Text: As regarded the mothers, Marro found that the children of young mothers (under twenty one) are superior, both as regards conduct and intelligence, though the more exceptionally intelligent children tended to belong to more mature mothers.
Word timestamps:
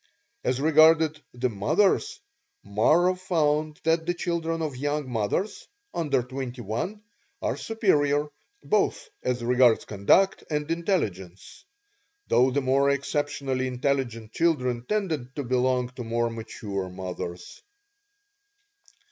As 0.43 0.59
regarded 0.59 1.21
the 1.35 1.49
mothers, 1.51 2.19
Marro 2.65 3.13
found 3.13 3.79
that 3.83 4.07
the 4.07 4.15
children 4.15 4.63
of 4.63 4.75
young 4.75 5.07
mothers 5.07 5.67
(under 5.93 6.23
twenty 6.23 6.61
one) 6.61 7.03
are 7.39 7.55
superior, 7.55 8.27
both 8.63 9.11
as 9.21 9.43
regards 9.43 9.85
conduct 9.85 10.43
and 10.49 10.71
intelligence, 10.71 11.65
though 12.25 12.49
the 12.49 12.61
more 12.61 12.89
exceptionally 12.89 13.67
intelligent 13.67 14.31
children 14.31 14.87
tended 14.87 15.35
to 15.35 15.43
belong 15.43 15.89
to 15.89 16.03
more 16.03 16.31
mature 16.31 16.89
mothers. 16.89 17.61